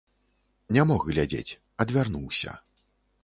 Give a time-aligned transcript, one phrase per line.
[0.77, 2.57] Не мог глядзець, адвярнуўся.